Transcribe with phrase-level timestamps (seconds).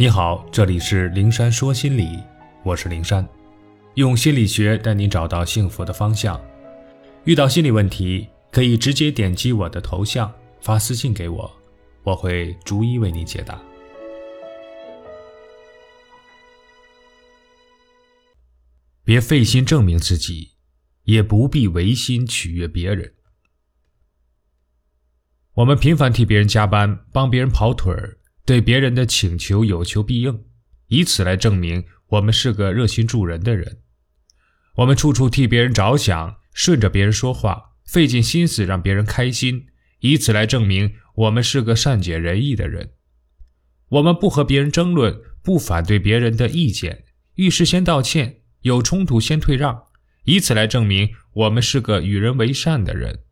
[0.00, 2.22] 你好，这里是灵山说心理，
[2.62, 3.28] 我是灵山，
[3.94, 6.40] 用心理学带你找到幸福的方向。
[7.24, 11.50] 遇到心理问题，可以直接点击我的头像发私信给我，
[12.04, 13.60] 我会逐一为你解答。
[19.02, 20.52] 别费心证明自己，
[21.02, 23.14] 也不必违心取悦别人。
[25.54, 28.16] 我们频繁替别人加班，帮别人跑腿儿，
[28.48, 30.46] 对别人的请求有求必应，
[30.86, 33.82] 以此来证明我们是个热心助人的人。
[34.76, 39.66] 我们处处替别人着想，顺着别人说话，费尽心思让别人开心，
[40.00, 42.92] 以此来证明我们是个善解人意的人。
[43.90, 47.04] 我们不和别人争论，不反对别人的意见，
[47.34, 49.82] 遇事先道歉，有冲突先退让，
[50.24, 53.24] 以此来证明我们是个与人为善的人。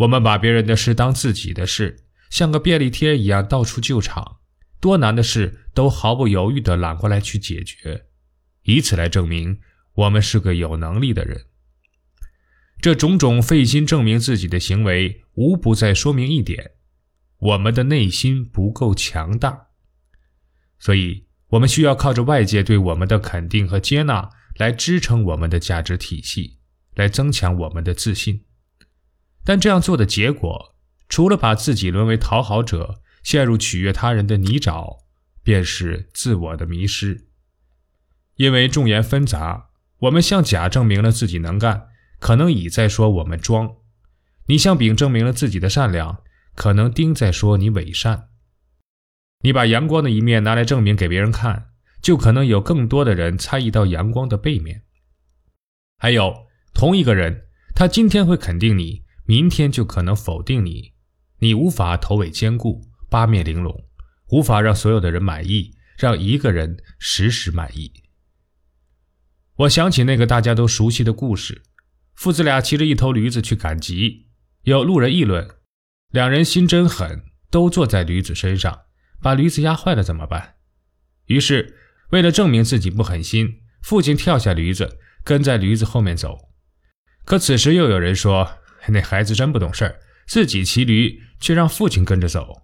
[0.00, 4.38] 我们把别人的事当自己的事，像个便利贴一样到处救场，
[4.80, 8.06] 多难的事都毫不犹豫地揽过来去解决，
[8.62, 9.60] 以此来证明
[9.94, 11.46] 我们是个有能力的人。
[12.80, 16.72] 这种种费心证明自己的行为，无不在说明一点：
[17.38, 19.68] 我们的内心不够强大。
[20.78, 26.58] 所以，我们需要靠着外界对我们的肯定和接纳，来支撑我们的价值体系，
[26.94, 28.44] 来增强我们的自信。
[29.42, 30.75] 但这样做的结果，
[31.08, 34.98] 除了把自己沦为讨好者，陷入取悦他人的泥沼，
[35.42, 37.28] 便是自我的迷失。
[38.36, 43.76] 因为众言纷杂，我们向甲证明了自己能干，可能乙在说我们装；
[44.46, 46.22] 你向丙证明了自己的善良，
[46.54, 48.28] 可能丁在说你伪善。
[49.40, 51.68] 你把阳光的一面拿来证明给别人看，
[52.02, 54.82] 就可能有更多的人猜疑到阳光的背面。
[55.98, 59.04] 还有，同一个人，他今天会肯定你。
[59.28, 60.92] 明天就可能否定你，
[61.38, 63.84] 你无法头尾兼顾、八面玲珑，
[64.30, 67.92] 无法让所有的人满意，让一个人时时满意。
[69.56, 71.62] 我想起那个大家都熟悉的故事：
[72.14, 74.28] 父子俩骑着一头驴子去赶集，
[74.62, 75.48] 有路人议论，
[76.10, 78.82] 两人心真狠，都坐在驴子身上，
[79.20, 80.56] 把驴子压坏了怎么办？
[81.26, 81.76] 于是，
[82.10, 86.50] 为了证明自己不狠心，父亲跳下驴子，跟在驴子后面走。
[87.24, 88.58] 可此时又有人说。
[88.88, 89.98] 那孩子真不懂事儿，
[90.28, 92.62] 自己骑驴却让父亲跟着走。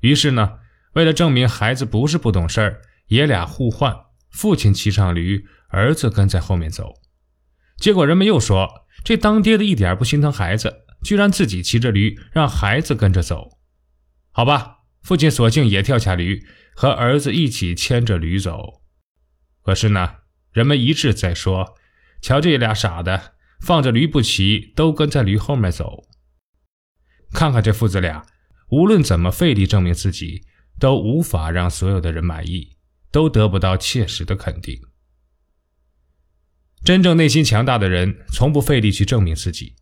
[0.00, 0.58] 于是呢，
[0.94, 3.94] 为了证明孩子不是不懂事儿，爷俩互换，
[4.30, 6.94] 父亲骑上驴，儿子跟在后面走。
[7.76, 13.58] 结果人们又说，这当爹的一点不心疼孩子，居然自己骑着驴让孩子跟着走。
[14.30, 16.44] 好吧，父亲索性也跳下驴，
[16.74, 18.82] 和儿子一起牵着驴走。
[19.62, 20.16] 可是呢，
[20.52, 21.74] 人们一致在说，
[22.20, 23.34] 瞧这俩傻的。
[23.60, 26.04] 放着驴不骑，都跟在驴后面走。
[27.34, 28.24] 看看这父子俩，
[28.70, 30.46] 无论怎么费力证明自己，
[30.78, 32.78] 都无法让所有的人满意，
[33.10, 34.80] 都得不到切实的肯定。
[36.84, 39.74] 真正内心强大的人，从不费力去证明自己，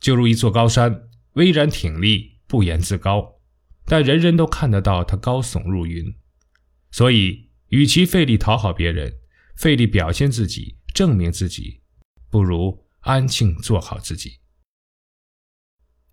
[0.00, 3.40] 就如一座高山，巍然挺立，不言自高，
[3.84, 6.14] 但人人都看得到他高耸入云。
[6.90, 9.14] 所以，与其费力讨好别人，
[9.54, 11.80] 费力表现自己，证明自己，
[12.28, 12.84] 不如。
[13.06, 14.40] 安静做好自己。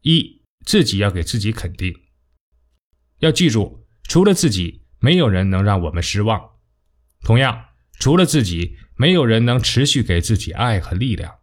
[0.02, 1.94] 一，自己要给自己肯定。
[3.20, 6.42] 要记住，除了自己，没有人能让我们失望。
[7.22, 7.66] 同样，
[8.00, 11.36] 除了自己，没有人能持续给自己爱和力量。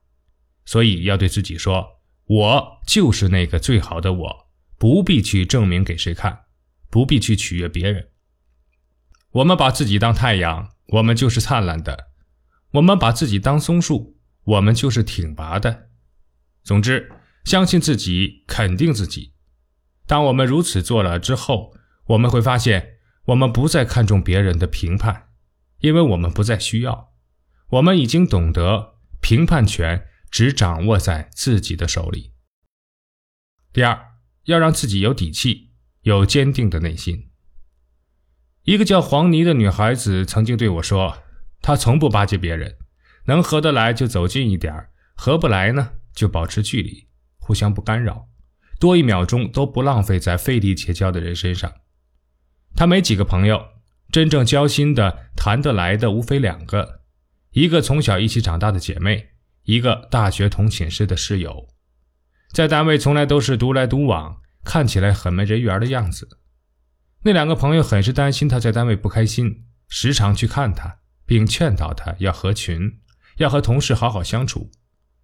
[0.64, 6.40] 所以，要对自己说：“我就是那个最好的我，不必去证明给谁看，
[6.90, 8.10] 不必去取悦别人。”
[9.32, 11.96] 我们把自己当太阳，我们就是灿烂的；
[12.72, 14.16] 我们把自己当松树。
[14.42, 15.90] 我们就是挺拔的。
[16.64, 17.12] 总之，
[17.44, 19.34] 相信自己，肯定自己。
[20.06, 21.74] 当我们如此做了之后，
[22.06, 25.28] 我们会发现，我们不再看重别人的评判，
[25.80, 27.12] 因为我们不再需要。
[27.70, 32.32] 我们已经懂得，评判权只掌握在自己的手里。
[33.72, 33.98] 第二，
[34.44, 35.70] 要让自己有底气，
[36.02, 37.30] 有坚定的内心。
[38.64, 41.22] 一个叫黄妮的女孩子曾经对我说
[41.62, 42.76] ：“她从不巴结别人。”
[43.26, 47.06] 能合得来就走近一点合不来呢就保持距离，
[47.40, 48.28] 互相不干扰，
[48.78, 51.72] 多一秒钟都不浪费在费力结交的人身上。
[52.76, 53.60] 他没几个朋友，
[54.12, 57.00] 真正交心的、谈得来的无非两个：
[57.50, 59.30] 一个从小一起长大的姐妹，
[59.64, 61.68] 一个大学同寝室的室友。
[62.52, 66.38] 在单位从来都是独来独往，看起来很没人缘的样子。
[67.22, 73.00] 那两个朋友很是担心他在单位不开心，时常去看他，并劝导他要合群。
[73.36, 74.70] 要和同事好好相处，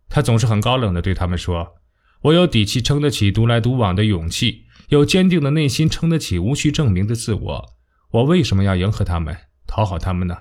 [0.08, 1.76] 他总是很高冷地对他们说
[2.26, 7.76] ：“我有底气撑得起独来独往的勇气，有坚定的内心撑得起无需证明的自我。
[8.10, 9.36] 我为什么要迎合他们，
[9.66, 10.38] 讨好他们呢？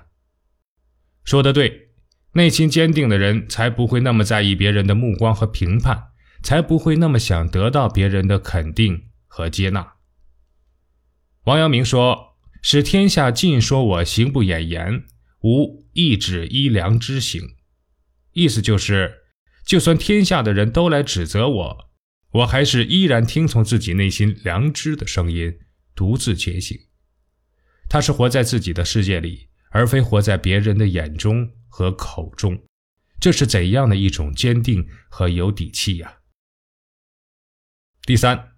[1.24, 1.90] 说的对，
[2.32, 6.08] 内心坚定的人才不会那么在意别人的目光和评判，
[6.42, 9.94] 才不会那么想得到别人的肯定和接纳。
[11.44, 15.04] 王阳明说：“使天下尽说我行不掩言，
[15.42, 17.54] 无一指依良知行。”
[18.34, 19.25] 意思就是，
[19.66, 21.90] 就算天下的人都来指责我，
[22.30, 25.58] 我还是依然听从自己内心良知的声音，
[25.94, 26.78] 独自前行。
[27.90, 29.48] 他是活在自己的世界里。
[29.70, 32.58] 而非活在别人的眼中和口中，
[33.20, 36.20] 这是怎样的一种坚定和有底气呀？
[38.06, 38.52] 第三，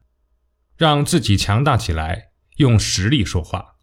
[0.76, 2.28] 让自己强大起来，
[2.58, 3.78] 用实力说话。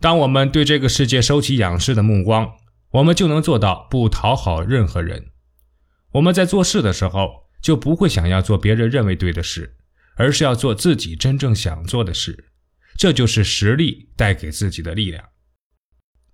[0.00, 2.56] 当我们对这个世界收起仰视的目光，
[2.90, 5.30] 我们就能做到不讨好任何人。
[6.16, 9.76] 我们在做事的时候，就不会想要做别人认为对的事，
[10.14, 12.46] 而是要做自己真正想做的事。
[12.96, 15.22] 这就是实力带给自己的力量。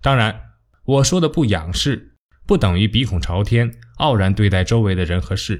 [0.01, 0.39] 当然，
[0.85, 2.15] 我说的不仰视，
[2.47, 5.57] 不等于鼻孔朝天、傲然对待周围的人和事；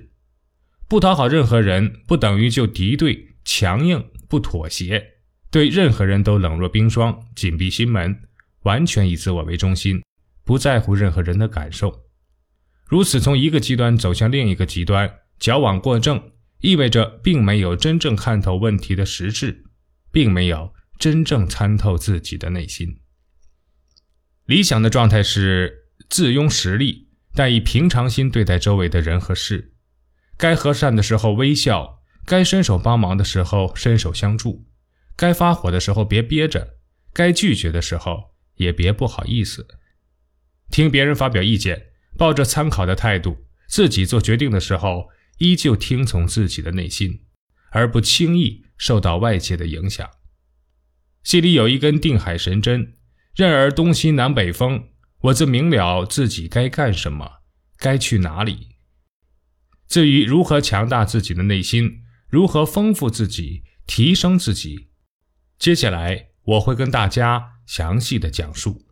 [0.88, 5.06] 不讨好任何人，不等于就敌对、强硬、不妥协，
[5.52, 8.18] 对任何人都冷若冰霜、紧闭心门，
[8.62, 10.02] 完全以自我为中心，
[10.46, 12.03] 不在乎任何人的感受。
[12.86, 19.64] 如此从一个极端走向另一个极端，矫枉过正，意味着并没有真正看透问题的实质，
[20.12, 23.00] 并没有真正参透自己的内心。
[24.46, 29.74] 理想的状态是自拥实力，但以平常心对待周围的人和事。
[30.38, 34.66] 该和善的时候微笑，该伸手帮忙的时候伸手相助，
[35.16, 36.76] 该发火的时候别憋着，
[37.14, 39.66] 该拒绝的时候也别不好意思。
[40.70, 43.34] 听别人发表意见，抱着参考的态度；
[43.68, 47.22] 自己做决定的时候，依旧听从自己的内心，
[47.72, 50.10] 而不轻易受到外界的影响。
[51.24, 52.98] 心里有一根定海神针。
[53.36, 54.90] 任尔东西南北风，
[55.22, 57.40] 我自明了自己该干什么，
[57.78, 58.76] 该去哪里。
[59.88, 64.90] 至于如何强大自己的内心，如何丰富自己、提升自己，
[65.58, 68.86] 接下来我会跟大家详细的讲述。